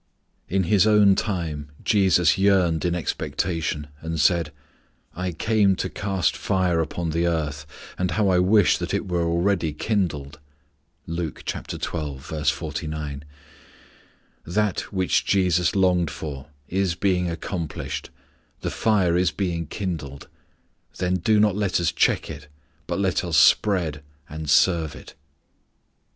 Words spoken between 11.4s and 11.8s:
xii.